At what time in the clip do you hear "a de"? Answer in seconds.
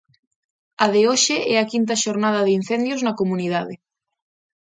0.83-1.01